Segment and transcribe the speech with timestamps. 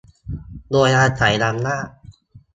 [0.71, 1.87] โดยอาศัยอำนาจ